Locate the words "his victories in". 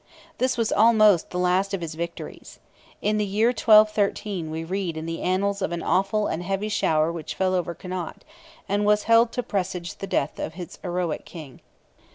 1.81-3.19